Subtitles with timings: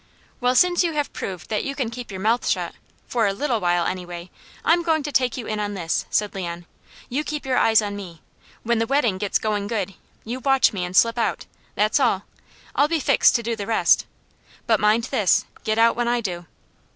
[0.39, 2.73] "Well, since you have proved that you can keep your mouth shut,
[3.05, 4.31] for a little while, anyway,
[4.65, 6.65] I'm going to take you in on this," said Leon.
[7.07, 8.23] "You keep your eyes on me.
[8.63, 9.93] When the wedding gets going good,
[10.25, 11.45] you watch me, and slip out.
[11.75, 12.23] That's all!
[12.73, 14.07] I'll be fixed to do the rest.
[14.65, 16.47] But mind this, get out when I do."